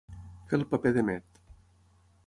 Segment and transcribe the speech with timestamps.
[0.53, 1.41] Fer el paper de met.